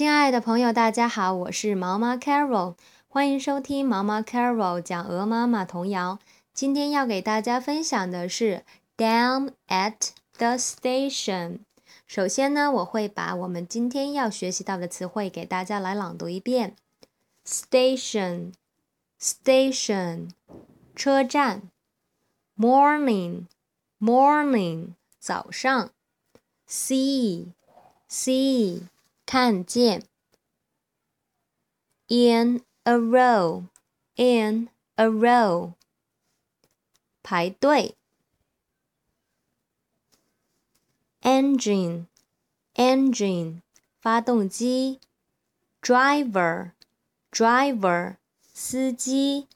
[0.00, 2.74] 亲爱的朋友，大家好，我是毛毛 Carol，
[3.06, 6.18] 欢迎收听毛毛 Carol 讲鹅妈妈童谣。
[6.54, 8.64] 今天要给大家分享的是
[8.96, 11.58] Down at the station。
[12.06, 16.76] 首先呢，我会把我们今天要学习到的词汇给大家来朗读一遍
[17.44, 20.30] ：station，station，
[20.96, 21.60] 车站
[22.56, 25.90] ；morning，morning，早上
[26.66, 28.84] ；see，see。
[29.29, 30.03] 看见。
[32.07, 33.65] In a row,
[34.15, 35.73] in a row，
[37.23, 37.95] 排队。
[41.21, 42.05] Engine,
[42.75, 43.61] engine，
[43.99, 44.99] 发动机。
[45.81, 46.71] Driver,
[47.31, 48.17] driver，
[48.53, 49.47] 司机。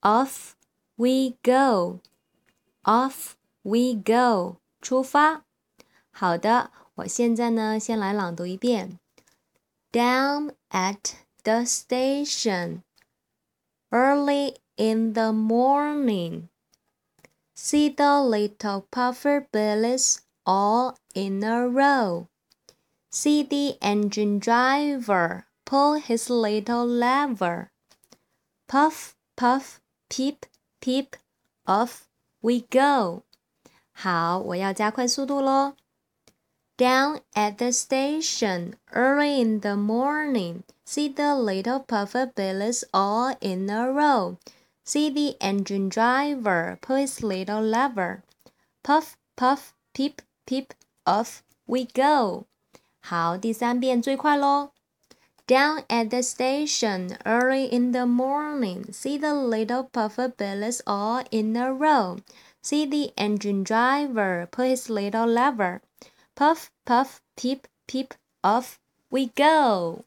[0.00, 0.52] Off
[0.96, 2.00] we go,
[2.82, 5.44] off we go，出发。
[6.10, 6.72] 好的。
[6.96, 8.98] 我现在呢，先来朗读一遍。
[9.92, 12.82] Down at the station,
[13.90, 16.48] early in the morning,
[17.56, 22.26] see the little puffer billies all in a row.
[23.10, 27.70] See the engine driver pull his little lever.
[28.68, 30.46] Puff, puff, peep,
[30.80, 31.16] peep,
[31.66, 32.02] off
[32.40, 33.22] we go.
[33.92, 35.74] 好，我要加快速度喽。
[36.76, 43.68] down at the station early in the morning, see the little puffer billies all in
[43.68, 44.38] a row.
[44.82, 48.22] See the engine driver pull his little lever.
[48.82, 50.72] Puff, puff, peep, peep,
[51.06, 52.46] off we go.
[53.00, 54.70] 好，第三遍最快喽。
[55.46, 61.72] Down at the station early in the morning, see the little puffer billies all in a
[61.72, 62.18] row.
[62.62, 65.80] See the engine driver pull his little lever.
[66.35, 70.03] Puff, puff, peep, peep, off we go.